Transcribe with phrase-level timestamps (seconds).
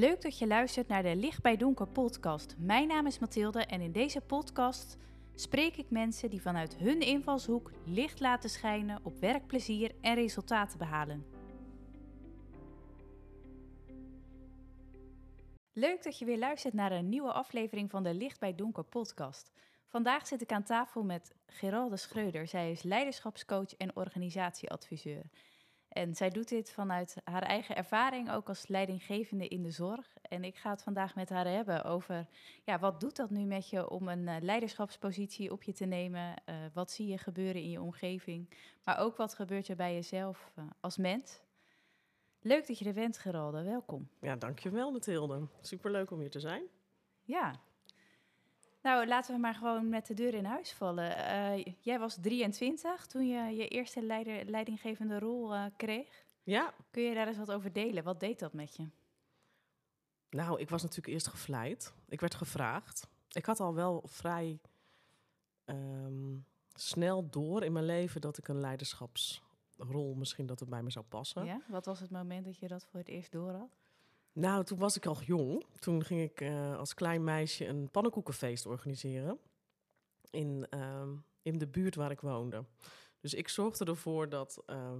[0.00, 2.54] Leuk dat je luistert naar de Licht bij Donker podcast.
[2.58, 4.96] Mijn naam is Mathilde en in deze podcast
[5.34, 11.26] spreek ik mensen die vanuit hun invalshoek licht laten schijnen op werkplezier en resultaten behalen.
[15.72, 19.52] Leuk dat je weer luistert naar een nieuwe aflevering van de Licht bij Donker podcast.
[19.86, 22.46] Vandaag zit ik aan tafel met Geralde Schreuder.
[22.46, 25.30] Zij is leiderschapscoach en organisatieadviseur.
[25.90, 30.16] En zij doet dit vanuit haar eigen ervaring, ook als leidinggevende in de zorg.
[30.22, 32.26] En ik ga het vandaag met haar hebben over,
[32.64, 36.34] ja, wat doet dat nu met je om een uh, leiderschapspositie op je te nemen?
[36.46, 38.50] Uh, wat zie je gebeuren in je omgeving?
[38.84, 41.40] Maar ook wat gebeurt er bij jezelf uh, als mens?
[42.40, 43.62] Leuk dat je er bent, Geralde.
[43.62, 44.08] Welkom.
[44.20, 45.46] Ja, dankjewel Mathilde.
[45.60, 46.62] Superleuk om hier te zijn.
[47.22, 47.60] Ja.
[48.82, 51.10] Nou, laten we maar gewoon met de deur in huis vallen.
[51.18, 56.24] Uh, jij was 23 toen je je eerste leider, leidinggevende rol uh, kreeg.
[56.42, 56.74] Ja.
[56.90, 58.04] Kun je daar eens wat over delen?
[58.04, 58.88] Wat deed dat met je?
[60.30, 61.92] Nou, ik was natuurlijk eerst gevleid.
[62.08, 63.08] Ik werd gevraagd.
[63.28, 64.58] Ik had al wel vrij
[65.64, 66.44] um,
[66.74, 71.04] snel door in mijn leven dat ik een leiderschapsrol misschien dat het bij me zou
[71.04, 71.44] passen.
[71.44, 73.79] Ja, wat was het moment dat je dat voor het eerst door had?
[74.32, 75.64] Nou, toen was ik al jong.
[75.78, 79.38] Toen ging ik uh, als klein meisje een pannenkoekenfeest organiseren.
[80.30, 81.08] In, uh,
[81.42, 82.64] in de buurt waar ik woonde.
[83.20, 84.92] Dus ik zorgde ervoor dat uh,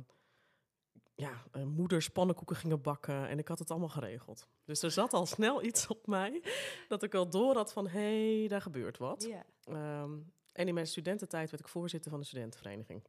[1.14, 3.28] ja, moeders pannenkoeken gingen bakken.
[3.28, 4.48] En ik had het allemaal geregeld.
[4.64, 6.42] Dus er zat al snel iets op mij.
[6.88, 9.22] Dat ik al door had van, hé, hey, daar gebeurt wat.
[9.22, 10.02] Yeah.
[10.02, 13.02] Um, en in mijn studententijd werd ik voorzitter van de studentenvereniging.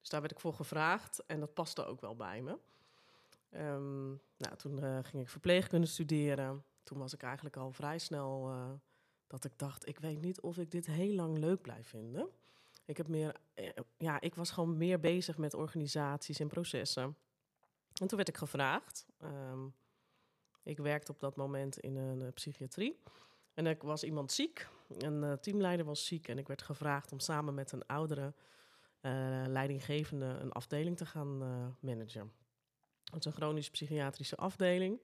[0.00, 1.26] Dus daar werd ik voor gevraagd.
[1.26, 2.58] En dat paste ook wel bij me.
[3.56, 6.64] Um, nou, toen uh, ging ik verpleegkunde studeren.
[6.82, 8.70] Toen was ik eigenlijk al vrij snel uh,
[9.26, 12.28] dat ik dacht, ik weet niet of ik dit heel lang leuk blijf vinden.
[12.84, 17.16] Ik, heb meer, uh, ja, ik was gewoon meer bezig met organisaties en processen.
[18.00, 19.06] En toen werd ik gevraagd.
[19.22, 19.74] Um,
[20.62, 23.02] ik werkte op dat moment in een psychiatrie.
[23.54, 24.68] En er was iemand ziek.
[24.88, 26.28] Een teamleider was ziek.
[26.28, 28.34] En ik werd gevraagd om samen met een oudere
[29.46, 31.38] leidinggevende een afdeling te gaan
[31.80, 32.32] managen.
[33.10, 34.98] Het is een chronisch psychiatrische afdeling.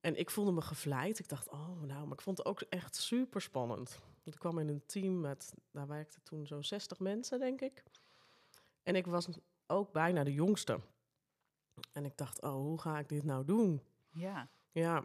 [0.00, 1.18] En ik voelde me gevleid.
[1.18, 3.98] Ik dacht, oh nou, maar ik vond het ook echt super spannend.
[4.22, 7.82] Ik kwam in een team met, daar werkte toen zo'n 60 mensen, denk ik.
[8.82, 9.28] En ik was
[9.66, 10.80] ook bijna de jongste.
[11.92, 13.82] En ik dacht, oh, hoe ga ik dit nou doen?
[14.10, 14.48] Ja.
[14.72, 15.04] Ja.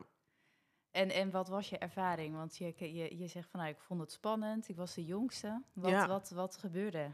[0.91, 2.35] En, en wat was je ervaring?
[2.35, 4.67] Want je, je, je zegt van, nou, ik vond het spannend.
[4.69, 5.63] Ik was de jongste.
[5.73, 6.07] Wat, Ja.
[6.07, 7.11] wat, wat gebeurde?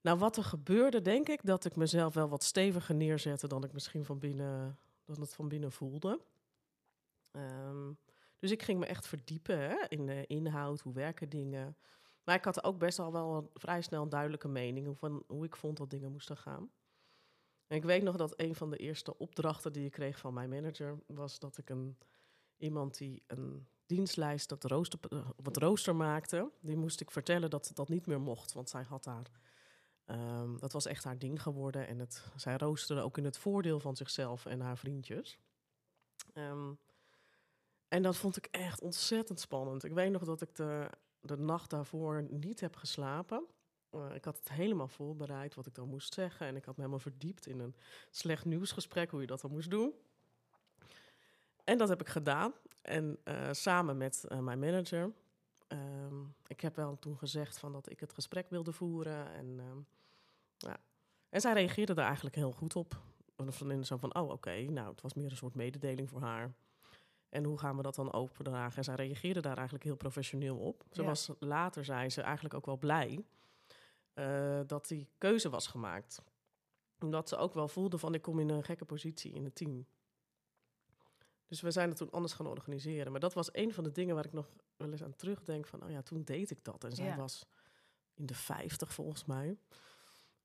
[0.00, 3.72] Nou, wat er gebeurde, denk ik, dat ik mezelf wel wat steviger neerzette dan ik
[3.72, 6.20] misschien van binnen, dan het van binnen voelde.
[7.32, 7.98] Um,
[8.38, 11.76] dus ik ging me echt verdiepen in de inhoud, hoe werken dingen.
[12.24, 15.44] Maar ik had ook best al wel een, vrij snel een duidelijke mening van hoe
[15.44, 16.70] ik vond dat dingen moesten gaan.
[17.66, 20.48] En ik weet nog dat een van de eerste opdrachten die ik kreeg van mijn
[20.48, 21.98] manager was dat ik een,
[22.56, 24.98] iemand die een dienstlijst dat rooster,
[25.36, 28.82] op het rooster maakte, die moest ik vertellen dat dat niet meer mocht, want zij
[28.82, 29.30] had daar
[30.10, 31.86] Um, dat was echt haar ding geworden.
[31.86, 35.38] En het, zij roosterde ook in het voordeel van zichzelf en haar vriendjes.
[36.34, 36.78] Um,
[37.88, 39.84] en dat vond ik echt ontzettend spannend.
[39.84, 40.90] Ik weet nog dat ik de,
[41.20, 43.44] de nacht daarvoor niet heb geslapen.
[43.94, 46.46] Uh, ik had het helemaal voorbereid wat ik dan moest zeggen.
[46.46, 47.74] En ik had me helemaal verdiept in een
[48.10, 49.94] slecht nieuwsgesprek, hoe je dat dan moest doen.
[51.64, 52.52] En dat heb ik gedaan.
[52.82, 55.12] En uh, samen met uh, mijn manager.
[55.72, 59.32] Um, ik heb wel toen gezegd van dat ik het gesprek wilde voeren.
[59.32, 59.86] En, um,
[60.56, 60.76] ja.
[61.28, 63.00] en zij reageerde daar eigenlijk heel goed op.
[63.36, 66.54] Van zo van, oh oké, okay, nou het was meer een soort mededeling voor haar.
[67.28, 68.76] En hoe gaan we dat dan overdragen?
[68.76, 70.84] En zij reageerde daar eigenlijk heel professioneel op.
[70.90, 71.06] Ze Ja.
[71.06, 73.24] was later, zei ze, eigenlijk ook wel blij
[74.14, 76.22] uh, dat die keuze was gemaakt.
[76.98, 79.86] Omdat ze ook wel voelde van, ik kom in een gekke positie in het team.
[81.50, 83.10] Dus we zijn het toen anders gaan organiseren.
[83.12, 85.66] Maar dat was een van de dingen waar ik nog wel eens aan terugdenk.
[85.66, 86.84] Van, oh ja, toen deed ik dat.
[86.84, 87.16] En zij Ja.
[87.16, 87.46] was
[88.14, 89.56] in de 50 volgens mij.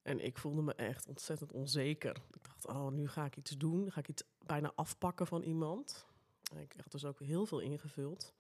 [0.01, 2.15] En ik voelde me echt ontzettend onzeker.
[2.33, 3.91] Ik dacht, oh, nu ga ik iets doen.
[3.91, 6.05] Ga ik iets bijna afpakken van iemand.
[6.53, 8.33] En ik had dus ook heel veel ingevuld.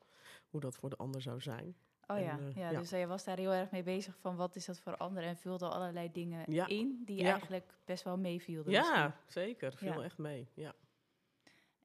[0.49, 1.75] Hoe dat voor de ander zou zijn.
[2.07, 2.39] Oh En, ja.
[2.39, 2.79] eh, ja, ja.
[2.79, 5.37] dus je was daar heel erg mee bezig van wat is dat voor anderen en
[5.37, 6.67] vulde allerlei dingen Ja.
[6.67, 8.71] in die eigenlijk best wel meevielden.
[8.71, 9.43] Ja, misschien.
[9.43, 9.73] zeker.
[9.77, 10.47] Viel echt mee.
[10.53, 10.73] Ja.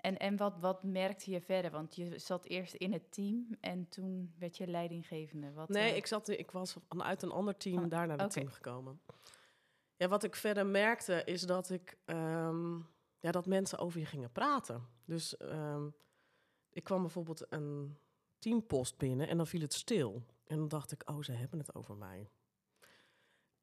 [0.01, 1.71] En, en wat, wat merkte je verder?
[1.71, 5.53] Want je zat eerst in het team en toen werd je leidinggevende.
[5.53, 8.31] Wat, Nee, eh, ik, zat, ik was vanuit een ander team Oh, daar naar het
[8.31, 9.01] team gekomen.
[9.97, 12.77] Ja, wat ik verder merkte is dat ik ehm,
[13.21, 14.89] ja, dat mensen over je gingen praten.
[15.05, 15.89] Dus ehm,
[16.71, 17.97] ik kwam bijvoorbeeld een
[18.39, 20.23] teampost binnen en dan viel het stil.
[20.47, 22.31] En dan dacht ik, oh, ze hebben het over mij.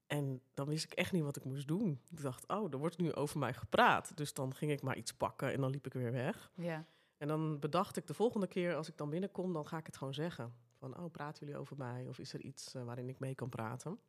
[0.08, 2.02] En dan wist ik echt niet wat ik moest doen.
[2.10, 4.18] Ik dacht, oh, er wordt nu over mij gepraat.
[4.18, 6.52] Dus dan ging ik maar iets pakken en dan liep ik weer weg.
[6.56, 6.86] Ja.
[7.18, 9.98] En dan bedacht ik de volgende keer als ik dan binnenkom, dan ga ik het
[9.98, 10.54] gewoon zeggen.
[10.78, 12.08] Van, oh, praten jullie over mij?
[12.08, 14.00] Of is er iets eh, waarin ik mee kan praten?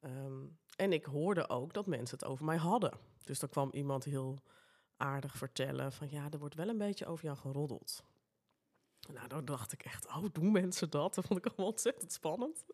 [0.00, 0.46] Ehm,
[0.76, 2.98] en ik hoorde ook dat mensen het over mij hadden.
[3.24, 4.42] Dus dan kwam iemand heel
[4.96, 8.04] aardig vertellen van, ja, er wordt wel een beetje over jou geroddeld.
[9.12, 11.14] Nou, dan dacht ik echt, oh, doen mensen dat?
[11.14, 12.64] Dat vond ik allemaal ontzettend spannend.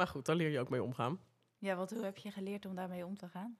[0.00, 1.20] Maar goed, daar leer je ook mee omgaan.
[1.58, 3.58] Ja, wat hoe heb je geleerd om daarmee om te gaan?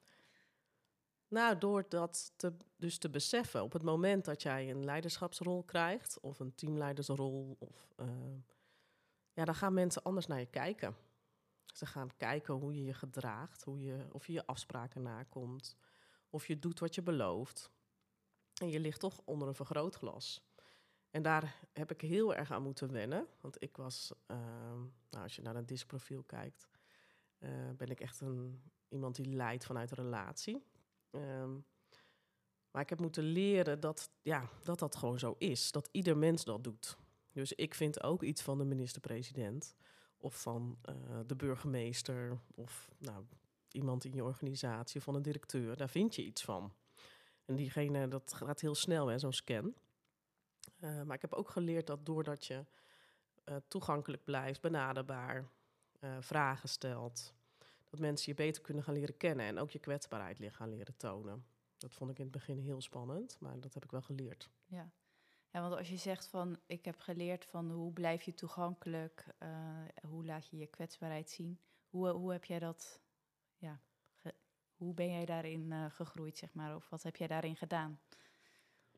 [1.28, 6.20] Nou, door dat te, dus te beseffen, op het moment dat jij een leiderschapsrol krijgt,
[6.20, 8.06] of een teamleidersrol, of, uh,
[9.32, 10.96] ja, dan gaan mensen anders naar je kijken.
[11.74, 15.76] Ze gaan kijken hoe je je gedraagt, hoe je, of je je afspraken nakomt,
[16.30, 17.70] of je doet wat je belooft.
[18.60, 20.42] En je ligt toch onder een vergrootglas.
[21.10, 23.26] En daar heb ik heel erg aan moeten wennen.
[23.40, 24.36] Want ik was, uh,
[25.10, 26.68] nou, als je naar een diskprofiel kijkt,
[27.38, 30.62] uh, ben ik echt een, iemand die leidt vanuit een relatie.
[31.10, 31.64] Um,
[32.70, 35.72] maar ik heb moeten leren dat, ja, dat dat gewoon zo is.
[35.72, 36.96] Dat ieder mens dat doet.
[37.32, 39.74] Dus ik vind ook iets van de minister-president.
[40.16, 40.94] Of van uh,
[41.26, 42.40] de burgemeester.
[42.54, 43.24] Of nou,
[43.70, 45.00] iemand in je organisatie.
[45.00, 45.76] Van een directeur.
[45.76, 46.72] Daar vind je iets van.
[47.44, 49.74] En diegene, dat gaat heel snel, zo'n scan.
[50.80, 52.64] Uh, maar ik heb ook geleerd dat doordat je
[53.44, 55.48] uh, toegankelijk blijft, benaderbaar,
[56.20, 57.34] vragen stelt,
[57.90, 61.44] dat mensen je beter kunnen gaan leren kennen en ook je kwetsbaarheid gaan leren tonen.
[61.76, 64.50] Dat vond ik in het begin heel spannend, maar dat heb ik wel geleerd.
[64.66, 64.90] Ja,
[65.50, 69.26] ja want als je zegt van ik heb geleerd van hoe blijf je toegankelijk,
[70.02, 71.58] hoe laat je je kwetsbaarheid zien,
[71.88, 73.00] hoe, hoe heb jij dat,
[73.56, 73.80] ja,
[74.76, 78.00] hoe ben jij daarin gegroeid, zeg maar, of wat heb jij daarin gedaan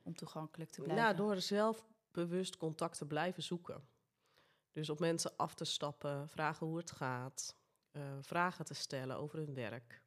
[0.02, 1.04] om toegankelijk te blijven?
[1.04, 3.88] Nou, door zelf bewust contact te blijven zoeken.
[4.72, 7.56] Dus op mensen af te stappen, vragen hoe het gaat,
[7.92, 10.02] uh, vragen te stellen over hun werk.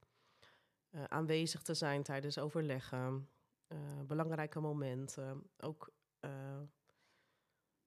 [0.90, 3.30] Uh, aanwezig te zijn tijdens overleggen.
[3.68, 5.50] Uh, belangrijke momenten.
[5.58, 5.94] Ook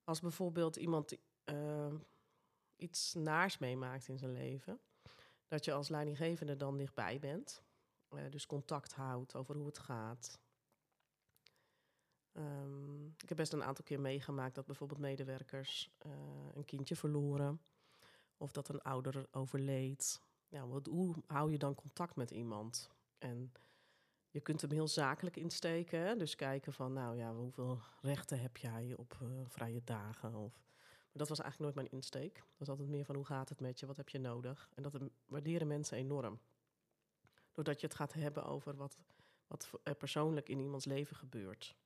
[0.04, 1.16] als bijvoorbeeld iemand
[2.76, 4.80] iets naars meemaakt in zijn leven.
[5.46, 7.62] Dat je als leidinggevende dan dichtbij bent.
[8.30, 10.40] dus contact houdt over hoe het gaat.
[12.38, 15.90] Um, ik heb best een aantal keer meegemaakt dat bijvoorbeeld medewerkers
[16.54, 17.60] een kindje verloren
[18.36, 20.20] of dat een ouder overleed.
[20.48, 22.90] Ja, wat, hoe hou je dan contact met iemand?
[23.18, 23.52] En
[24.30, 26.18] je kunt hem heel zakelijk insteken.
[26.18, 30.34] Dus kijken van, nou ja, hoeveel rechten heb jij op uh, vrije dagen?
[30.34, 30.52] Of,
[30.82, 32.34] maar dat was eigenlijk nooit mijn insteek.
[32.34, 33.86] Dat was altijd meer van, hoe gaat het met je?
[33.86, 34.70] Wat heb je nodig?
[34.74, 36.40] En dat waarderen mensen enorm.
[37.52, 38.98] Doordat je het gaat hebben over wat,
[39.46, 41.76] wat er persoonlijk in iemands leven gebeurt.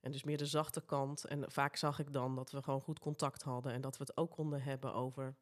[0.00, 1.24] En dus meer de zachte kant.
[1.24, 3.72] En vaak zag ik dan dat we gewoon goed contact hadden.
[3.72, 5.34] En dat we het ook konden hebben over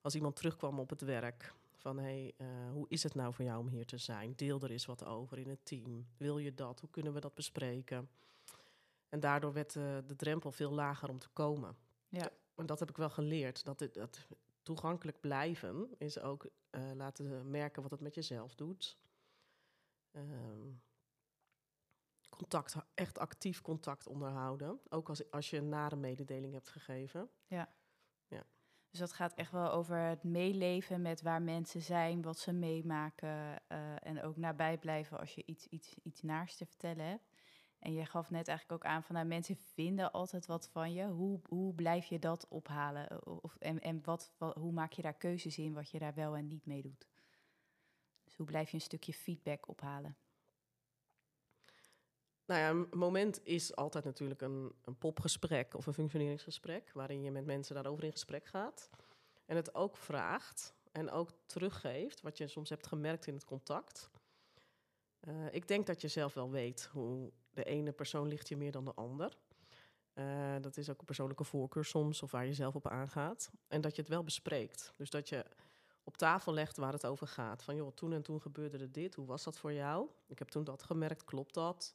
[0.00, 1.54] als iemand terugkwam op het werk.
[1.74, 4.32] Van hé, hey, uh, hoe is het nou voor jou om hier te zijn?
[4.36, 6.06] Deel er eens wat over in het team.
[6.16, 6.80] Wil je dat?
[6.80, 8.08] Hoe kunnen we dat bespreken?
[9.08, 11.76] En daardoor werd uh, de drempel veel lager om te komen.
[12.08, 12.30] Ja.
[12.54, 13.64] En dat heb ik wel geleerd.
[13.64, 14.26] Dat, het, dat
[14.62, 18.98] toegankelijk blijven is ook uh, laten merken wat het met jezelf doet.
[20.12, 20.80] Um,
[22.36, 24.80] contact, echt actief contact onderhouden.
[24.88, 27.30] Ook als, als je een nare mededeling hebt gegeven.
[27.46, 27.74] Ja.
[28.26, 28.44] ja.
[28.90, 33.28] Dus dat gaat echt wel over het meeleven met waar mensen zijn, wat ze meemaken.
[33.28, 37.34] Uh, en ook nabij blijven als je iets, iets, iets naars te vertellen hebt.
[37.78, 41.06] En je gaf net eigenlijk ook aan van nou, mensen vinden altijd wat van je.
[41.06, 43.26] Hoe, hoe blijf je dat ophalen?
[43.42, 46.36] Of, en en wat, wat, hoe maak je daar keuzes in wat je daar wel
[46.36, 47.06] en niet mee doet?
[48.24, 50.16] Dus hoe blijf je een stukje feedback ophalen?
[52.46, 57.30] Nou ja, een moment is altijd natuurlijk een, een popgesprek of een functioneringsgesprek, waarin je
[57.30, 58.90] met mensen daarover in gesprek gaat.
[59.46, 64.10] En het ook vraagt en ook teruggeeft wat je soms hebt gemerkt in het contact.
[65.28, 68.72] Uh, ik denk dat je zelf wel weet hoe de ene persoon ligt je meer
[68.72, 69.36] dan de ander.
[70.14, 73.50] Uh, dat is ook een persoonlijke voorkeur soms, of waar je zelf op aangaat.
[73.68, 74.92] En dat je het wel bespreekt.
[74.96, 75.44] Dus dat je
[76.04, 77.62] op tafel legt waar het over gaat.
[77.62, 80.08] Van joh, toen en toen gebeurde er dit, hoe was dat voor jou?
[80.26, 81.94] Ik heb toen dat gemerkt, klopt dat?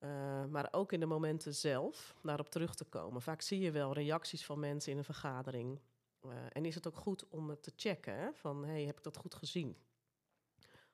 [0.00, 3.22] Uh, maar ook in de momenten zelf daarop terug te komen.
[3.22, 5.80] Vaak zie je wel reacties van mensen in een vergadering.
[6.22, 8.34] Uh, en is het ook goed om het te checken?
[8.34, 9.76] Van hey, heb ik dat goed gezien?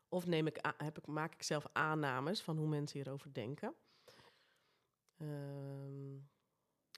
[0.08, 3.74] Of neem ik heb ik, maak ik zelf aannames van hoe mensen hierover denken?
[5.16, 5.28] Uh,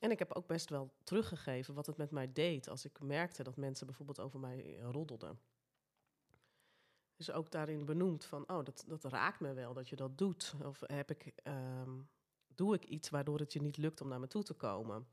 [0.01, 3.43] en ik heb ook best wel teruggegeven wat het met mij deed als ik merkte
[3.43, 5.39] dat mensen bijvoorbeeld over mij roddelden.
[7.17, 10.55] Dus ook daarin benoemd van, oh, dat, dat raakt me wel dat je dat doet.
[10.65, 12.09] Of heb ik, um,
[12.55, 15.07] doe ik iets waardoor het je niet lukt om naar me toe te komen?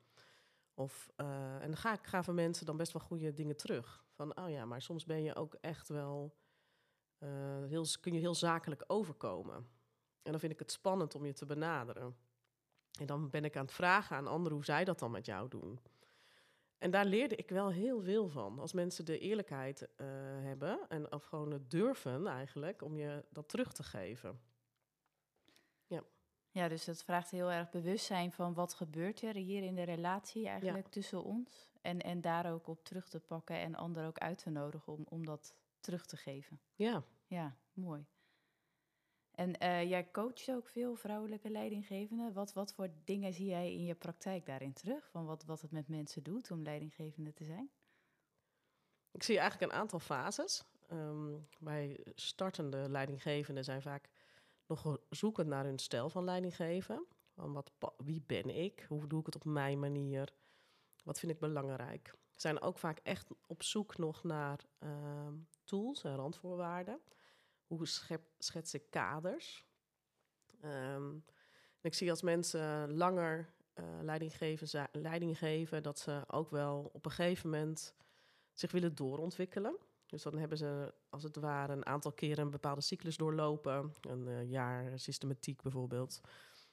[0.74, 4.06] Of, eh, en dan ga ik gaven mensen dan best wel goede dingen terug.
[4.12, 6.36] Van, oh ja, maar soms ben je ook echt wel,
[7.18, 9.56] eh, heel, kun je heel zakelijk overkomen.
[10.22, 12.16] En dan vind ik het spannend om je te benaderen.
[13.00, 15.48] En dan ben ik aan het vragen aan anderen hoe zij dat dan met jou
[15.50, 15.80] doen.
[16.82, 18.60] En daar leerde ik wel heel veel van.
[18.60, 20.08] Als mensen de eerlijkheid uh,
[20.42, 24.42] hebben en of gewoon het durven eigenlijk om je dat terug te geven.
[25.86, 26.04] Ja.
[26.52, 30.48] Ja, dus dat vraagt heel erg bewustzijn van wat gebeurt er hier in de relatie
[30.48, 31.72] eigenlijk tussen ons.
[31.82, 35.06] En, en daar ook op terug te pakken en anderen ook uit te nodigen om,
[35.10, 36.62] om dat terug te geven.
[36.76, 37.04] Ja.
[37.28, 38.06] Ja, mooi.
[39.32, 42.34] En uh, jij coacht ook veel vrouwelijke leidinggevenden.
[42.34, 45.10] Wat, wat voor dingen zie jij in je praktijk daarin terug?
[45.10, 47.70] Van wat, wat het met mensen doet om leidinggevende te zijn?
[49.12, 50.64] Ik zie eigenlijk een aantal fases.
[50.92, 54.10] Um, bij startende leidinggevenden zijn vaak
[54.68, 57.06] nog zoekend naar hun stijl van leidinggeven.
[57.36, 58.86] Van wat, wie ben ik?
[58.88, 60.34] Hoe doe ik het op mijn manier?
[61.04, 62.14] Wat vind ik belangrijk?
[62.36, 65.28] Zijn ook vaak echt op zoek nog naar uh,
[65.64, 67.02] tools en randvoorwaarden.
[67.78, 67.88] Hoe
[68.38, 69.66] schets ik kaders?
[70.64, 71.26] Um,
[71.82, 73.86] ik zie als mensen langer uh,
[74.92, 77.94] leiding, geven, dat ze ook wel op een gegeven moment
[78.54, 79.78] zich willen doorontwikkelen.
[80.06, 84.28] Dus dan hebben ze als het ware een aantal keren een bepaalde cyclus doorlopen, een
[84.28, 86.22] uh, jaar systematiek bijvoorbeeld.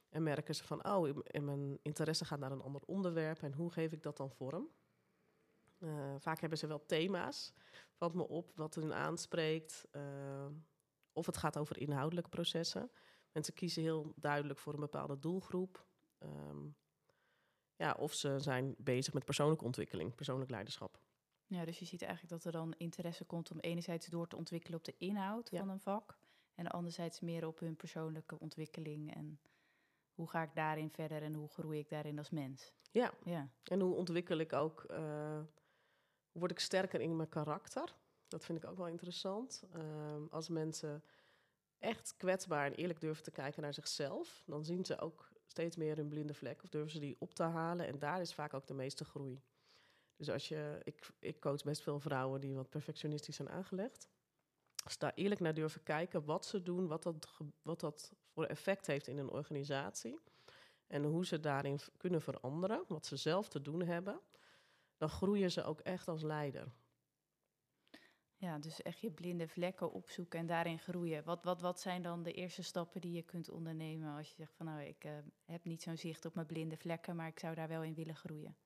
[0.08, 3.92] En merken ze van, oh, mijn interesse gaat naar een ander onderwerp en hoe geef
[3.92, 4.68] ik dat dan vorm?
[5.78, 7.52] Uh, vaak hebben ze wel thema's,
[7.92, 9.86] valt me op, wat hun aanspreekt.
[11.18, 12.90] Of het gaat over inhoudelijke processen.
[13.32, 15.86] Mensen kiezen heel duidelijk voor een bepaalde doelgroep.
[16.18, 16.76] Um,
[17.76, 21.00] ja, of ze zijn bezig met persoonlijke ontwikkeling, persoonlijk leiderschap.
[21.46, 24.78] Ja, dus je ziet eigenlijk dat er dan interesse komt om enerzijds door te ontwikkelen
[24.78, 26.18] op de inhoud van een vak.
[26.54, 29.14] En anderzijds meer op hun persoonlijke ontwikkeling.
[29.14, 29.40] En
[30.14, 32.72] hoe ga ik daarin verder en hoe groei ik daarin als mens?
[32.90, 33.50] Ja, ja.
[33.64, 35.40] en hoe ontwikkel ik ook, uh,
[36.32, 37.96] word ik sterker in mijn karakter?
[38.28, 39.62] Dat vind ik ook wel interessant.
[39.76, 39.82] Uh,
[40.30, 41.04] als mensen
[41.78, 45.96] echt kwetsbaar en eerlijk durven te kijken naar zichzelf, dan zien ze ook steeds meer
[45.96, 47.86] hun blinde vlek of durven ze die op te halen.
[47.86, 49.42] En daar is vaak ook de meeste groei.
[50.16, 54.08] Dus als je, ik, ik coach best veel vrouwen die wat perfectionistisch zijn aangelegd.
[54.84, 57.28] Als daar eerlijk naar durven kijken wat ze doen, wat dat,
[57.62, 60.18] wat dat voor effect heeft in een organisatie.
[60.86, 64.20] En hoe ze daarin kunnen veranderen, wat ze zelf te doen hebben.
[64.96, 66.72] Dan groeien ze ook echt als leider.
[68.40, 71.24] Ja, dus echt je blinde vlekken opzoeken en daarin groeien.
[71.24, 74.54] Wat, wat, wat zijn dan de eerste stappen die je kunt ondernemen als je zegt
[74.56, 75.12] van nou, ik uh,
[75.44, 78.16] heb niet zo'n zicht op mijn blinde vlekken, maar ik zou daar wel in willen
[78.16, 78.56] groeien?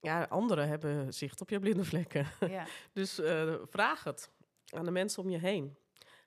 [0.00, 2.26] Ja, anderen hebben zicht op je blinde vlekken.
[2.48, 2.66] Ja.
[2.92, 4.30] dus uh, vraag het
[4.74, 5.76] aan de mensen om je heen,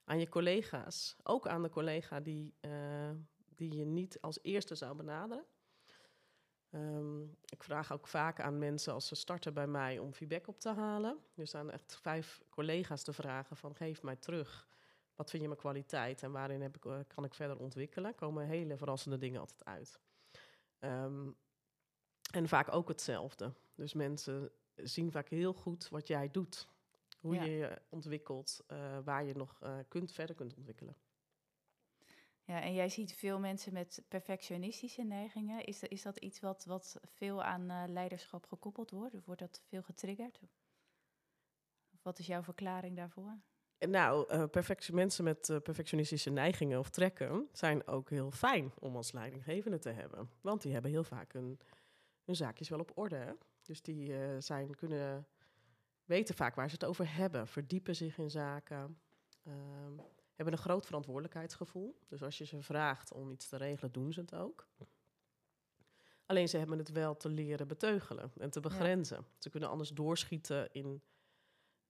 [0.03, 3.09] aan je collega's, ook aan de collega die, uh,
[3.55, 5.45] die je niet als eerste zou benaderen.
[6.75, 10.59] Um, ik vraag ook vaak aan mensen als ze starten bij mij om feedback op
[10.59, 11.17] te halen.
[11.33, 14.67] Dus aan echt vijf collega's te vragen van geef mij terug.
[15.15, 18.15] Wat vind je mijn kwaliteit en waarin heb ik, uh, kan ik verder ontwikkelen?
[18.15, 19.99] Komen hele verrassende dingen altijd uit.
[20.79, 21.35] Um,
[22.31, 23.53] en vaak ook hetzelfde.
[23.75, 26.67] Dus mensen zien vaak heel goed wat jij doet.
[27.19, 30.95] Hoe je je ontwikkelt, uh, waar je nog uh, kunt, verder kunt ontwikkelen.
[32.45, 35.65] Ja, en jij ziet veel mensen met perfectionistische neigingen.
[35.65, 39.15] Is, is dat iets wat, wat veel aan uh, leiderschap gekoppeld wordt?
[39.25, 40.39] Wordt dat veel getriggerd?
[42.01, 43.37] Wat is jouw verklaring daarvoor?
[43.79, 49.11] Nou, uh, mensen met uh, perfectionistische neigingen of trekken zijn ook heel fijn om als
[49.11, 50.29] leidinggevende te hebben.
[50.41, 51.59] Want die hebben heel vaak hun,
[52.23, 53.15] hun zaakjes wel op orde.
[53.15, 53.31] Hè?
[53.61, 55.27] Dus die zijn, kunnen
[56.05, 58.99] weten vaak waar ze het over hebben, verdiepen zich in zaken.
[59.43, 59.93] Ehm,
[60.35, 61.99] hebben een groot verantwoordelijkheidsgevoel.
[62.07, 64.67] Dus als je ze vraagt om iets te regelen, doen ze het ook.
[66.25, 69.25] Alleen ze hebben het wel te leren beteugelen en te begrenzen.
[69.37, 71.01] Ze kunnen anders doorschieten in,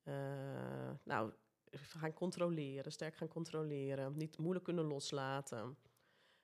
[0.04, 1.34] uh, nou,
[1.72, 5.78] gaan controleren, sterk gaan controleren, niet moeilijk kunnen loslaten,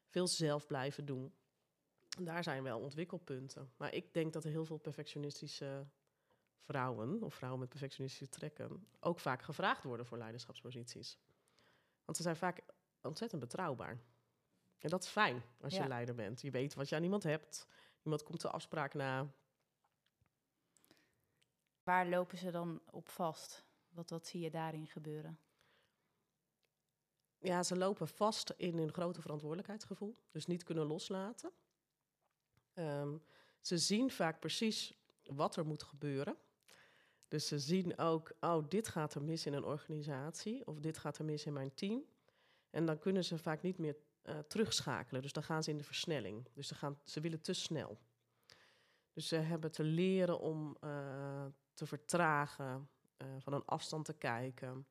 [0.08, 1.34] veel zelf blijven doen.
[2.20, 3.72] daar zijn wel ontwikkelpunten.
[3.77, 5.86] Maar ik denk dat er heel veel perfectionistische
[6.62, 11.17] vrouwen, of vrouwen met perfectionistische trekken, ook vaak gevraagd worden voor leiderschapsposities.
[12.12, 12.62] Want ze zijn vaak
[13.01, 14.00] ontzettend betrouwbaar.
[14.77, 16.41] En dat is fijn als je leider bent.
[16.41, 17.68] Je weet wat je aan iemand hebt.
[18.03, 19.34] Iemand komt de afspraak na.
[21.84, 23.65] Waar lopen ze dan op vast?
[23.89, 25.39] Wat, wat zie je daarin gebeuren?
[27.38, 30.18] Ja, ze lopen vast in hun grote verantwoordelijkheidsgevoel.
[30.32, 31.51] Dus niet kunnen loslaten.
[32.74, 33.24] Um,
[33.60, 36.38] ze zien vaak precies wat er moet gebeuren.
[37.32, 41.18] Dus ze zien ook, oh, dit gaat er mis in een organisatie of dit gaat
[41.18, 42.04] er mis in mijn team.
[42.70, 45.22] En dan kunnen ze vaak niet meer uh, terugschakelen.
[45.22, 46.48] Dus dan gaan ze in de versnelling.
[46.54, 47.98] Dus ze, gaan, ze willen te snel.
[49.14, 54.86] Dus ze hebben te leren om eh, te vertragen, eh, van een afstand te kijken.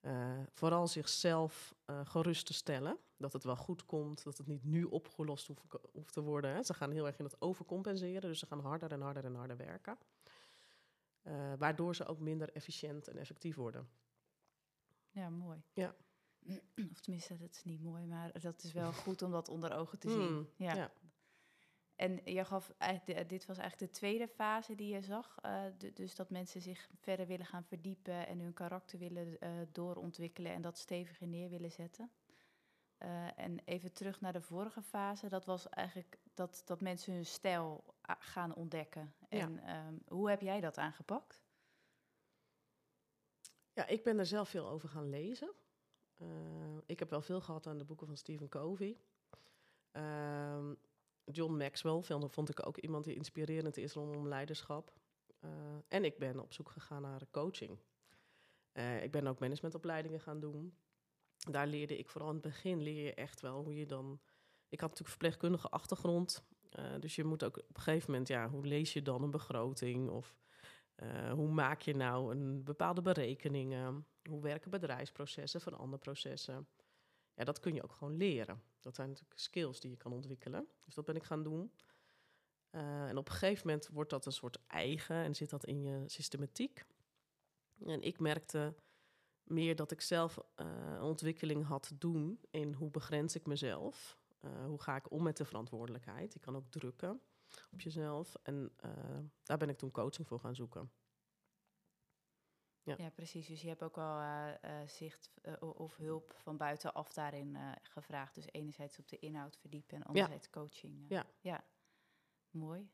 [0.00, 2.98] Eh, vooral zichzelf eh, gerust te stellen.
[3.16, 6.54] Dat het wel goed komt, dat het niet nu opgelost hoeft, hoeft te worden.
[6.54, 6.62] Hè.
[6.62, 9.56] Ze gaan heel erg in het overcompenseren, dus ze gaan harder en harder en harder
[9.56, 9.98] werken.
[11.28, 13.88] Eh, waardoor ze ook minder efficiënt en effectief worden.
[15.10, 15.62] Ja, mooi.
[15.72, 15.94] Ja.
[16.92, 19.98] Of tenminste, dat is niet mooi, maar dat is wel goed om dat onder ogen
[19.98, 20.26] te zien.
[20.26, 20.74] Hmm, ja.
[20.74, 20.92] ja.
[21.96, 22.72] En je gaf,
[23.04, 25.38] de- dit was eigenlijk de tweede fase die je zag.
[25.42, 29.50] eh, du- dus dat mensen zich verder willen gaan verdiepen en hun karakter willen eh,
[29.72, 32.10] doorontwikkelen en dat steviger neer willen zetten.
[32.98, 37.26] Eh, en even terug naar de vorige fase, dat was eigenlijk dat, dat mensen hun
[37.26, 37.84] stijl
[38.18, 39.14] gaan ontdekken.
[39.28, 39.38] Ja.
[39.38, 41.42] En ehm, hoe heb jij dat aangepakt?
[43.72, 45.52] Ja, ik ben er zelf veel over gaan lezen.
[46.16, 48.96] Eh, ik heb wel veel gehad aan de boeken van Stephen Covey.
[49.90, 50.74] Ehm,
[51.24, 54.92] John Maxwell vond, vond ik ook iemand die inspirerend is rondom leiderschap.
[55.40, 55.50] Eh,
[55.88, 57.78] en ik ben op zoek gegaan naar coaching.
[58.72, 60.76] Eh, ik ben ook managementopleidingen gaan doen.
[61.36, 64.20] Daar leerde ik vooral in het begin leer je echt wel hoe je dan.
[64.68, 66.44] Ik had natuurlijk verpleegkundige achtergrond.
[66.70, 69.30] Eh, dus je moet ook op een gegeven moment, ja, hoe lees je dan een
[69.30, 70.10] begroting?
[70.10, 70.36] Of
[70.94, 74.06] eh, hoe maak je nou een bepaalde berekeningen?
[74.28, 76.68] Hoe werken bedrijfsprocessen, veranderprocessen?
[77.34, 78.62] Ja, dat kun je ook gewoon leren.
[78.80, 80.68] Dat zijn natuurlijk skills die je kan ontwikkelen.
[80.84, 81.72] Dus dat ben ik gaan doen.
[82.70, 85.82] Eh, en op een gegeven moment wordt dat een soort eigen en zit dat in
[85.82, 86.84] je systematiek.
[87.84, 88.74] En ik merkte
[89.42, 94.17] meer dat ik zelf een ontwikkeling had doen in hoe begrens ik mezelf.
[94.40, 96.32] Eh, hoe ga ik om met de verantwoordelijkheid?
[96.32, 97.20] Je kan ook drukken
[97.70, 98.34] op jezelf.
[98.42, 100.92] En eh, daar ben ik toen coaching voor gaan zoeken.
[102.82, 102.94] Ja.
[102.98, 103.46] Ja, precies.
[103.46, 105.30] Dus je hebt ook al eh, zicht
[105.60, 108.34] of hulp van buitenaf daarin gevraagd.
[108.34, 111.04] Dus enerzijds op de inhoud verdiepen en anderzijds coaching.
[111.08, 111.26] Ja.
[111.40, 111.64] ja,
[112.50, 112.90] mooi.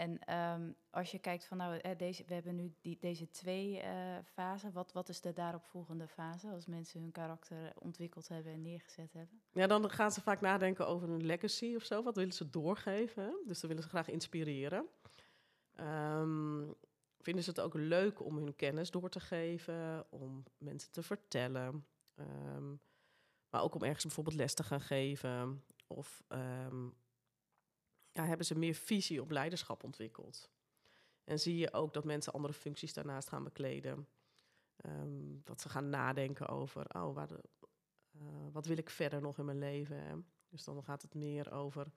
[0.00, 4.16] En ehm, als je kijkt van nou, deze, we hebben nu die, deze twee eh,
[4.24, 4.72] fasen.
[4.72, 9.40] Wat, wat is de daaropvolgende fase als mensen hun karakter ontwikkeld hebben en neergezet hebben?
[9.52, 12.02] Ja, dan gaan ze vaak nadenken over een legacy of zo.
[12.02, 13.42] Wat willen ze doorgeven?
[13.46, 14.86] Dus dan willen ze graag inspireren.
[15.74, 16.64] Ehm,
[17.18, 21.86] vinden ze het ook leuk om hun kennis door te geven, om mensen te vertellen.
[22.14, 22.70] Ehm,
[23.50, 25.64] maar ook om ergens bijvoorbeeld les te gaan geven.
[25.86, 26.22] Of
[28.26, 30.50] hebben ze meer visie op leiderschap ontwikkeld.
[31.24, 34.08] En zie je ook dat mensen andere functies daarnaast gaan bekleden.
[34.76, 37.42] Ehm, dat ze gaan nadenken over, oh, waar de,
[38.12, 38.20] eh,
[38.52, 40.02] wat wil ik verder nog in mijn leven?
[40.02, 40.16] Hè?
[40.48, 41.92] Dus dan gaat het meer over,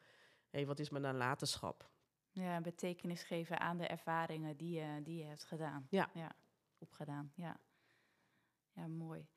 [0.50, 1.92] hey, wat is mijn nalatenschap?
[2.32, 5.88] Ja, betekenis geven aan de ervaringen die je, die je hebt gedaan.
[5.90, 6.10] Ja.
[6.14, 6.36] ja.
[6.78, 7.60] Opgedaan, ja.
[8.72, 9.28] Ja, mooi.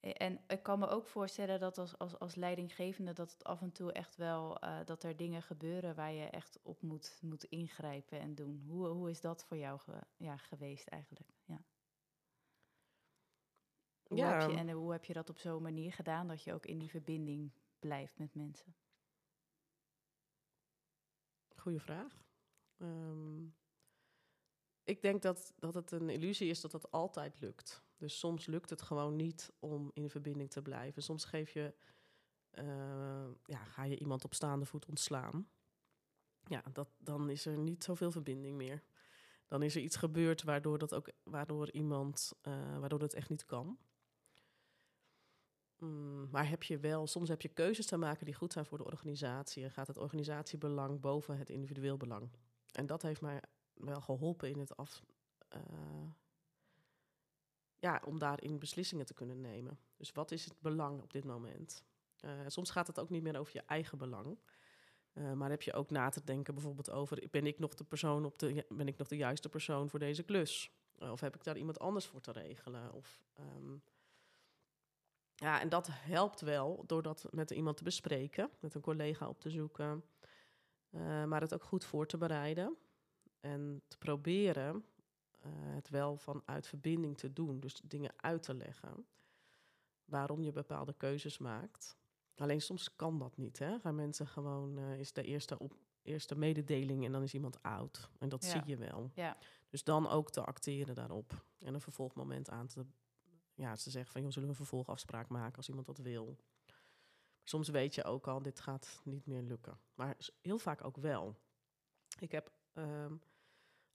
[0.00, 3.62] E- En ik kan me ook voorstellen dat als, als, als leidinggevende dat het af
[3.62, 7.44] en toe echt wel eh, dat er dingen gebeuren waar je echt op moet, moet
[7.44, 8.64] ingrijpen en doen.
[8.66, 11.30] Hoe, hoe is dat voor jou ge- ja, geweest eigenlijk?
[11.44, 11.64] Ja.
[14.06, 14.38] Hoe Ja.
[14.40, 16.78] heb je, en hoe heb je dat op zo'n manier gedaan dat je ook in
[16.78, 18.74] die verbinding blijft met mensen?
[21.56, 22.24] Goeie vraag.
[22.76, 23.44] Ehm,
[24.84, 27.84] ik denk dat, dat het een illusie is dat dat altijd lukt.
[27.96, 31.02] Dus soms lukt het gewoon niet om in verbinding te blijven.
[31.02, 31.74] Soms geef je,
[32.50, 35.48] eh, ja, ga je iemand op staande voet ontslaan.
[36.44, 38.82] Ja, dat, dan is er niet zoveel verbinding meer.
[39.46, 43.44] Dan is er iets gebeurd waardoor, dat ook, waardoor iemand, eh, waardoor het echt niet
[43.44, 43.78] kan.
[45.78, 48.78] Mm, maar heb je wel, soms heb je keuzes te maken die goed zijn voor
[48.78, 49.64] de organisatie.
[49.64, 52.30] En gaat het organisatiebelang boven het individueel belang.
[52.72, 53.42] En dat heeft mij
[53.74, 55.02] wel geholpen in het af.
[55.48, 55.60] eh,
[57.78, 59.78] ja, om daarin beslissingen te kunnen nemen.
[59.96, 61.84] Dus wat is het belang op dit moment?
[62.20, 64.38] Eh, soms gaat het ook niet meer over je eigen belang.
[65.12, 67.22] Eh, maar heb je ook na te denken bijvoorbeeld over...
[67.30, 70.22] ben ik nog de persoon op de, ben ik nog de juiste persoon voor deze
[70.22, 70.70] klus?
[70.98, 72.92] Eh, of heb ik daar iemand anders voor te regelen?
[72.92, 73.76] Of, ehm,
[75.34, 79.40] ja, en dat helpt wel door dat met iemand te bespreken, met een collega op
[79.40, 80.04] te zoeken.
[81.26, 82.76] maar het ook goed voor te bereiden.
[83.40, 84.84] En te proberen
[85.54, 87.60] het wel vanuit verbinding te doen.
[87.60, 89.06] Dus dingen uit te leggen.
[90.04, 91.96] Waarom je bepaalde keuzes maakt.
[92.36, 93.58] Alleen soms kan dat niet.
[93.58, 93.78] Hè?
[93.78, 98.10] Gaan mensen gewoon, eh, is de eerste, op, eerste mededeling en dan is iemand oud.
[98.18, 98.50] En dat Ja.
[98.50, 99.10] zie je wel.
[99.14, 99.36] Ja.
[99.68, 101.44] Dus dan ook te acteren daarop.
[101.58, 102.86] En een vervolgmoment aan te...
[103.54, 106.36] Ja, ze zeggen van, joh, zullen we een vervolgafspraak maken als iemand dat wil.
[107.42, 109.78] Soms weet je ook al, dit gaat niet meer lukken.
[109.94, 111.36] Maar heel vaak ook wel.
[112.18, 113.16] Ik heb ehm,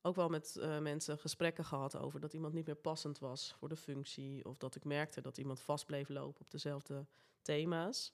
[0.02, 3.70] ook wel met eh, mensen gesprekken gehad over dat iemand niet meer passend was voor
[3.70, 4.46] de functie.
[4.46, 7.06] Of dat ik merkte dat iemand vast bleef lopen op dezelfde
[7.42, 8.14] thema's.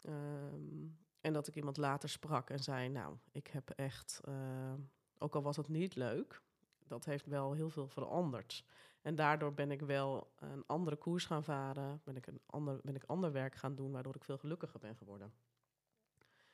[0.00, 0.86] Ehm,
[1.20, 4.72] En dat ik iemand later sprak en zei, nou, ik heb echt, uh,
[5.18, 6.42] ook al was het niet leuk,
[6.86, 8.64] dat heeft wel heel veel veranderd.
[9.02, 12.94] En daardoor ben ik wel een andere koers gaan varen, ben ik, een ander, ben
[12.94, 15.32] ik ander werk gaan doen, waardoor ik veel gelukkiger ben geworden.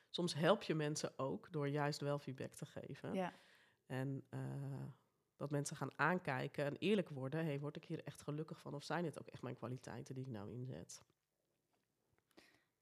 [0.09, 3.13] Soms help je mensen ook door juist wel feedback te geven.
[3.13, 3.33] Ja.
[3.85, 4.85] En uh,
[5.35, 7.45] dat mensen gaan aankijken en eerlijk worden.
[7.45, 8.73] Hey, word ik hier echt gelukkig van?
[8.73, 11.03] Of zijn dit ook echt mijn kwaliteiten die ik nou inzet?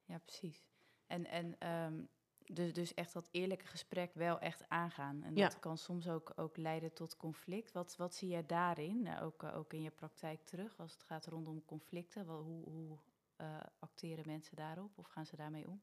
[0.06, 0.66] Ja, precies.
[1.08, 2.10] En, en um,
[2.54, 5.24] dus, dus echt dat eerlijke gesprek wel echt aangaan.
[5.24, 7.72] En dat kan soms ook, ook leiden tot conflict.
[7.72, 11.04] Wat, wat zie jij daarin, nou, ook, uh, ook in je praktijk terug, als het
[11.04, 12.26] gaat rondom conflicten?
[12.26, 12.98] Wel, hoe hoe
[13.38, 15.82] uh, acteren mensen daarop of gaan ze daarmee om?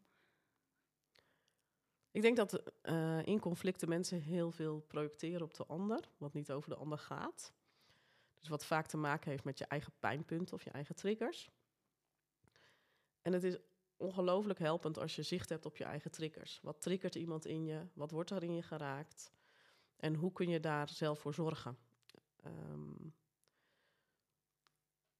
[2.19, 6.51] Ik denk dat uh, in conflicten mensen heel veel projecteren op de ander, wat niet
[6.51, 7.53] over de ander gaat.
[8.39, 11.51] Dus wat vaak te maken heeft met je eigen pijnpunten of je eigen triggers.
[13.23, 13.57] En het is
[13.97, 16.61] ongelooflijk helpend als je zicht hebt op je eigen triggers.
[16.63, 17.87] Wat triggert iemand in je?
[17.93, 19.33] Wat wordt er in je geraakt?
[19.97, 21.79] En hoe kun je daar zelf voor zorgen?
[22.47, 23.15] Um,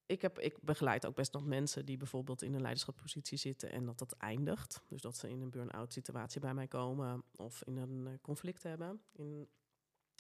[0.09, 3.85] ik, heb, ik begeleid ook best nog mensen die bijvoorbeeld in een leiderschapspositie zitten en
[3.85, 4.83] dat dat eindigt.
[4.87, 8.63] Dus dat ze in een burn-out situatie bij mij komen of in een eh, conflict
[8.63, 9.01] hebben.
[9.13, 9.49] In,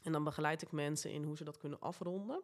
[0.05, 2.43] en dan begeleid ik mensen in hoe ze dat kunnen afronden.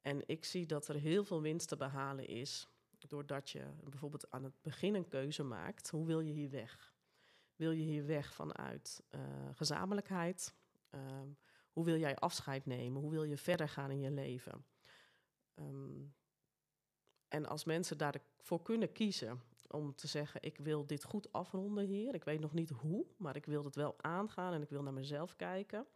[0.00, 2.68] En ik zie dat er heel veel winst te behalen is
[2.98, 5.90] doordat je bijvoorbeeld aan het begin een keuze maakt.
[5.90, 6.94] Hoe wil je hier weg?
[7.56, 9.20] Wil je hier weg vanuit uh,
[9.52, 10.54] gezamenlijkheid?
[10.90, 11.00] Uh,
[11.72, 13.00] hoe wil jij afscheid nemen?
[13.00, 14.64] Hoe wil je verder gaan in je leven?
[15.54, 16.14] Um,
[17.34, 22.14] en als mensen daarvoor kunnen kiezen om te zeggen: Ik wil dit goed afronden hier.
[22.14, 24.92] Ik weet nog niet hoe, maar ik wil het wel aangaan en ik wil naar
[24.92, 25.86] mezelf kijken.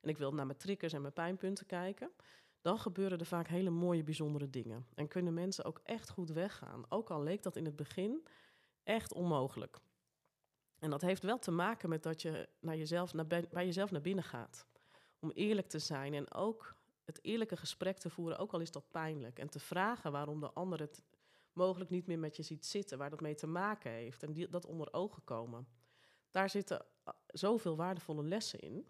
[0.00, 2.10] En ik wil naar mijn triggers en mijn pijnpunten kijken.
[2.60, 4.86] Dan gebeuren er vaak hele mooie, bijzondere dingen.
[4.94, 6.84] En kunnen mensen ook echt goed weggaan.
[6.88, 8.26] Ook al leek dat in het begin
[8.82, 9.78] echt onmogelijk.
[10.78, 14.00] En dat heeft wel te maken met dat je naar jezelf, naar bij jezelf naar
[14.00, 14.66] binnen gaat.
[15.18, 16.75] Om eerlijk te zijn en ook
[17.06, 19.38] het eerlijke gesprek te voeren, ook al is dat pijnlijk.
[19.38, 21.02] En te vragen waarom de ander het
[21.52, 24.22] mogelijk niet meer met je ziet zitten, waar dat mee te maken heeft.
[24.22, 25.68] En die, dat onder ogen komen.
[26.30, 28.86] Daar zitten ah, zoveel waardevolle lessen in.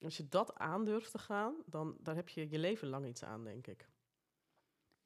[0.00, 3.44] Als je dat aandurft te gaan, dan daar heb je je leven lang iets aan,
[3.44, 3.88] denk ik.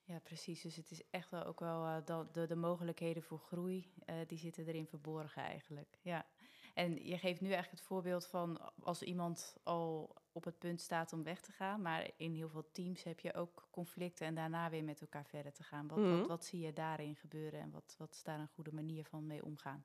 [0.02, 0.62] Ja, precies.
[0.62, 1.96] Dus het is echt wel ook wel uh,
[2.32, 5.98] de, de mogelijkheden voor groei, uh, die zitten erin verborgen eigenlijk.
[6.02, 6.26] Ja.
[6.74, 11.12] En je geeft nu eigenlijk het voorbeeld van als iemand al op het punt staat
[11.12, 14.70] om weg te gaan, maar in heel veel teams heb je ook conflicten en daarna
[14.70, 15.88] weer met elkaar verder te gaan.
[15.88, 16.26] Wat, wat, Mhm.
[16.26, 19.44] wat zie je daarin gebeuren en wat, wat is daar een goede manier van mee
[19.44, 19.84] omgaan?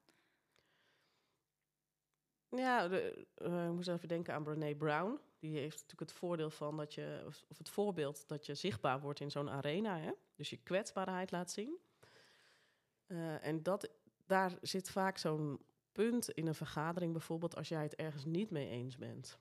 [2.49, 5.19] Ja, de, eh, ik moest even denken aan Brené Brown.
[5.39, 9.01] Die heeft natuurlijk het voordeel van dat je, of, of het voorbeeld dat je zichtbaar
[9.01, 9.97] wordt in zo'n arena.
[9.97, 10.12] Hè?
[10.36, 11.77] Dus je kwetsbaarheid laat zien.
[13.05, 13.89] Eh, en dat,
[14.25, 15.60] daar zit vaak zo'n
[15.91, 19.39] punt in een vergadering, bijvoorbeeld als jij het ergens niet mee eens bent.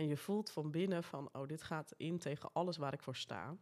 [0.00, 3.16] En je voelt van binnen van, oh, dit gaat in tegen alles waar ik voor
[3.16, 3.56] sta.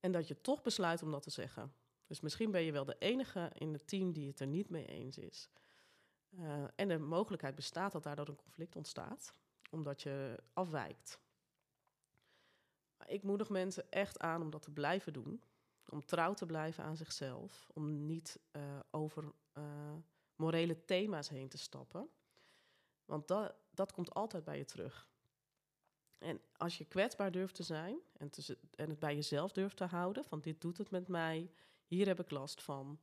[0.00, 1.74] En dat je toch besluit om dat te zeggen.
[2.06, 4.86] Dus misschien ben je wel de enige in het team die het er niet mee
[4.86, 5.48] eens is.
[6.30, 9.34] Uh, en de mogelijkheid bestaat dat daardoor een conflict ontstaat,
[9.70, 11.20] omdat je afwijkt.
[12.96, 15.42] Maar ik moedig mensen echt aan om dat te blijven doen,
[15.88, 19.64] om trouw te blijven aan zichzelf, om niet uh, over uh,
[20.36, 22.10] morele thema's heen te stappen.
[23.12, 25.08] Want dat, dat komt altijd bij je terug.
[26.18, 29.84] En als je kwetsbaar durft te zijn en, te, en het bij jezelf durft te
[29.84, 31.50] houden, van dit doet het met mij,
[31.86, 33.00] hier heb ik last van.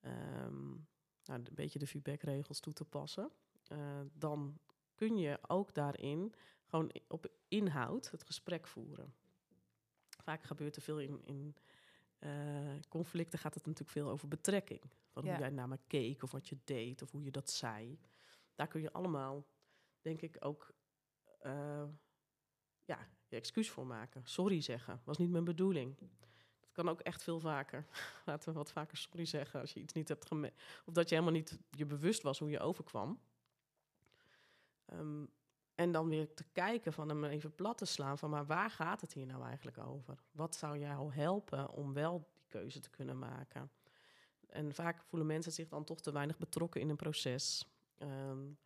[0.00, 0.86] Um,
[1.24, 3.30] nou, een beetje de feedbackregels toe te passen,
[3.72, 4.58] uh, dan
[4.94, 6.34] kun je ook daarin
[6.66, 9.14] gewoon op inhoud het gesprek voeren.
[10.22, 11.56] Vaak gebeurt er veel in, in
[12.20, 14.82] uh, conflicten, gaat het natuurlijk veel over betrekking.
[15.08, 15.30] Van ja.
[15.30, 17.98] hoe jij naar me keek of wat je deed of hoe je dat zei.
[18.54, 19.46] Daar kun je allemaal,
[20.00, 20.74] denk ik, ook
[21.42, 21.84] uh,
[22.84, 24.22] ja, je excuus voor maken.
[24.24, 25.96] Sorry zeggen, was niet mijn bedoeling
[26.72, 27.86] kan ook echt veel vaker.
[28.26, 30.62] Laten we wat vaker sorry zeggen als je iets niet hebt gemerkt.
[30.84, 33.20] Of dat je helemaal niet je bewust was hoe je overkwam.
[34.92, 35.30] Um,
[35.74, 39.00] en dan weer te kijken van hem even plat te slaan van maar waar gaat
[39.00, 40.22] het hier nou eigenlijk over?
[40.30, 43.70] Wat zou jou helpen om wel die keuze te kunnen maken?
[44.46, 47.66] En vaak voelen mensen zich dan toch te weinig betrokken in een proces.
[48.02, 48.58] Um,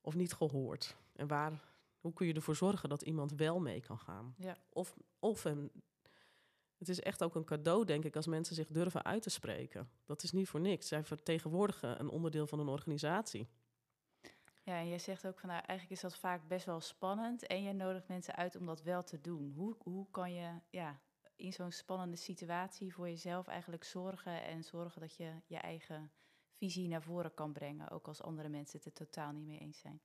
[0.00, 0.96] of niet gehoord.
[1.12, 1.64] En waar,
[2.00, 4.34] hoe kun je ervoor zorgen dat iemand wel mee kan gaan?
[4.38, 4.56] Ja.
[4.68, 5.70] Of, of een
[6.78, 9.90] het is echt ook een cadeau, denk ik, als mensen zich durven uit te spreken.
[10.04, 10.88] Dat is niet voor niks.
[10.88, 13.48] Zij vertegenwoordigen een onderdeel van een organisatie.
[14.62, 17.46] Ja, en jij zegt ook van nou, eigenlijk is dat vaak best wel spannend.
[17.46, 19.52] En je nodigt mensen uit om dat wel te doen.
[19.56, 21.00] Hoe, hoe kan je ja,
[21.36, 26.10] in zo'n spannende situatie voor jezelf eigenlijk zorgen en zorgen dat je je eigen
[26.58, 29.78] visie naar voren kan brengen, ook als andere mensen het er totaal niet mee eens
[29.78, 30.00] zijn?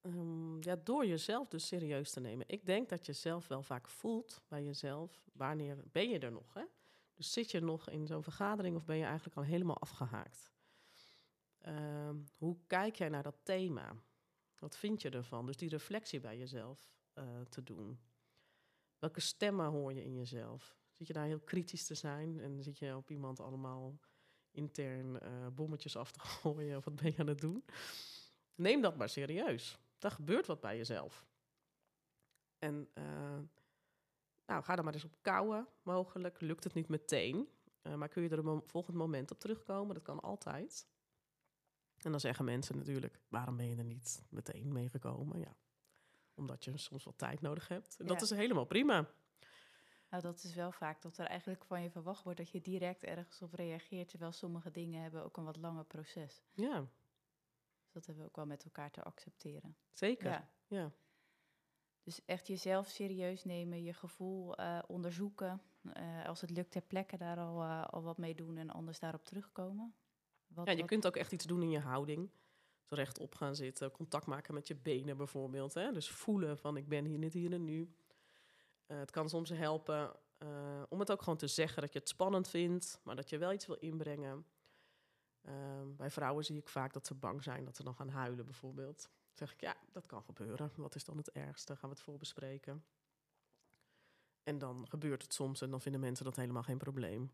[0.00, 2.48] Ehm, ja, door jezelf dus serieus te nemen.
[2.48, 6.54] Ik denk dat je zelf wel vaak voelt bij jezelf, wanneer ben je er nog?
[6.54, 6.64] Hè?
[7.14, 10.52] Dus zit je nog in zo'n vergadering of ben je eigenlijk al helemaal afgehaakt?
[11.58, 13.96] Ehm, hoe kijk jij naar dat thema?
[14.58, 15.46] Wat vind je ervan?
[15.46, 18.00] Dus die reflectie bij jezelf uh, te doen.
[18.98, 20.76] Welke stemmen hoor je in jezelf?
[20.90, 23.98] Zit je daar heel kritisch te zijn en zit je op iemand allemaal
[24.52, 27.64] intern uh, bommetjes af te gooien of wat ben je aan het doen?
[28.54, 29.78] Neem dat maar serieus.
[29.98, 31.26] Er gebeurt wat bij jezelf.
[32.58, 33.38] En uh,
[34.46, 36.40] nou, ga er maar eens op kouwen, mogelijk.
[36.40, 37.48] Lukt het niet meteen,
[37.82, 39.94] uh, maar kun je er een volgend moment op terugkomen?
[39.94, 40.86] Dat kan altijd.
[41.96, 45.38] En dan zeggen mensen natuurlijk, waarom ben je er niet meteen mee gekomen?
[45.38, 45.56] Ja,
[46.34, 47.96] omdat je soms wat tijd nodig hebt.
[48.00, 49.08] En dat is helemaal prima.
[50.12, 53.04] Nou, dat is wel vaak dat er eigenlijk van je verwacht wordt dat je direct
[53.04, 56.42] ergens op reageert, terwijl sommige dingen hebben ook een wat langer proces.
[56.52, 56.80] Ja.
[57.82, 59.76] Dus dat hebben we ook wel met elkaar te accepteren.
[59.90, 60.30] Zeker.
[60.30, 60.48] Ja.
[60.66, 60.92] ja.
[62.02, 65.62] Dus echt jezelf serieus nemen, je gevoel uh, onderzoeken.
[65.82, 68.98] Uh, als het lukt ter plekke daar al, uh, al wat mee doen en anders
[68.98, 69.94] daarop terugkomen.
[70.46, 70.86] Wat, ja, je wat...
[70.86, 72.30] kunt ook echt iets doen in je houding.
[72.82, 75.74] Zo rechtop gaan zitten, contact maken met je benen bijvoorbeeld.
[75.74, 75.92] Hè?
[75.92, 77.94] Dus voelen van ik ben hier niet hier en nu.
[78.98, 80.12] Het kan soms helpen
[80.88, 83.52] om het ook gewoon te zeggen dat je het spannend vindt, maar dat je wel
[83.52, 84.46] iets wil inbrengen.
[85.42, 88.44] Ehm, bij vrouwen zie ik vaak dat ze bang zijn dat ze dan gaan huilen
[88.44, 90.72] bijvoorbeeld zeg ik, ja, dat kan gebeuren.
[90.76, 91.76] Wat is dan het ergste?
[91.76, 92.84] Gaan we het voorbespreken.
[94.42, 97.30] En dan gebeurt het soms en dan vinden mensen dat helemaal geen probleem.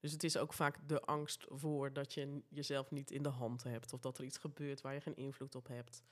[0.00, 3.62] Dus het is ook vaak de angst voor dat je jezelf niet in de hand
[3.62, 3.92] hebt.
[3.92, 6.02] Of dat er iets gebeurt waar je geen invloed op hebt.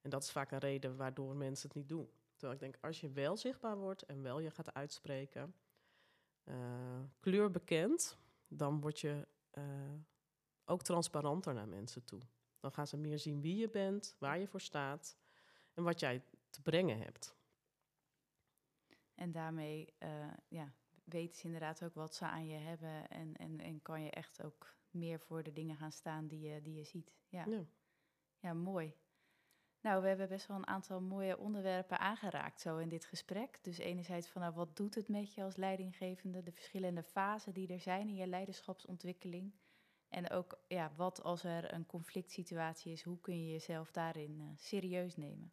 [0.00, 2.10] En dat is vaak een reden waardoor mensen het niet doen.
[2.42, 5.54] Terwijl ik denk, als je wel zichtbaar wordt en wel je gaat uitspreken,
[6.44, 9.64] uh, kleur bekend, dan word je uh,
[10.64, 12.20] ook transparanter naar mensen toe.
[12.60, 15.18] Dan gaan ze meer zien wie je bent, waar je voor staat
[15.74, 17.36] en wat jij te brengen hebt.
[19.14, 20.72] En daarmee uh, ja,
[21.04, 24.42] weten ze inderdaad ook wat ze aan je hebben en, en, en kan je echt
[24.42, 27.12] ook meer voor de dingen gaan staan die je, die je ziet.
[27.28, 27.44] Ja.
[27.44, 27.64] ja.
[28.38, 28.94] ja, mooi.
[29.82, 33.58] Nou, we hebben best wel een aantal mooie onderwerpen aangeraakt zo in dit gesprek.
[33.62, 37.72] Dus enerzijds van nou, wat doet het met je als leidinggevende, de verschillende fasen die
[37.72, 39.52] er zijn in je leiderschapsontwikkeling.
[40.08, 44.40] En ook, ja, wat als er een conflict situatie is, hoe kun je jezelf daarin
[44.40, 45.52] uh, serieus nemen?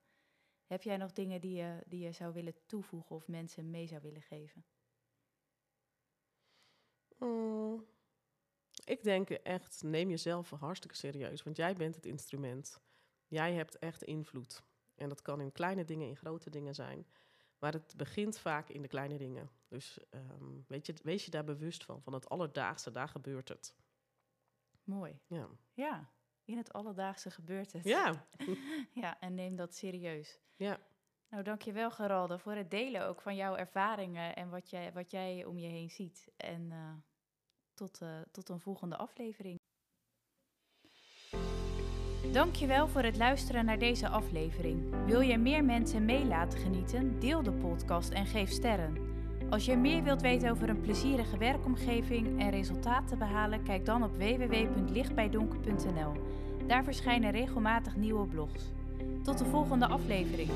[0.66, 4.02] Heb jij nog dingen die je, die je zou willen toevoegen of mensen mee zou
[4.02, 4.66] willen geven?
[7.18, 7.86] Mm,
[8.86, 12.80] ik denk echt, neem jezelf hartstikke serieus, want jij bent het instrument.
[13.30, 14.64] Jij hebt echt invloed.
[14.96, 17.08] En dat kan in kleine dingen, in grote dingen zijn.
[17.60, 19.50] Maar het begint vaak in de kleine dingen.
[19.68, 22.02] Dus um, weet je, wees je daar bewust van.
[22.02, 23.76] Van het alledaagse, daar gebeurt het.
[24.84, 25.20] Mooi.
[25.28, 25.50] Ja.
[25.74, 26.10] Ja,
[26.44, 27.84] in het alledaagse gebeurt het.
[27.84, 28.28] Ja.
[29.02, 30.40] ja, en neem dat serieus.
[30.56, 30.80] Ja.
[31.30, 35.46] Nou, dankjewel Geralde voor het delen ook van jouw ervaringen en wat jij, wat jij
[35.46, 36.32] om je heen ziet.
[36.38, 36.94] En uh,
[37.74, 39.59] tot, uh, tot een volgende aflevering.
[42.32, 44.84] Dankjewel voor het luisteren naar deze aflevering.
[45.06, 47.20] Wil je meer mensen mee laten genieten?
[47.20, 48.98] Deel de podcast en geef sterren.
[49.50, 54.18] Als je meer wilt weten over een plezierige werkomgeving en resultaten behalen, kijk dan op
[54.18, 56.12] www.lichtbijdonker.nl.
[56.68, 58.64] Daar verschijnen regelmatig nieuwe blogs.
[59.24, 60.50] Tot de volgende aflevering.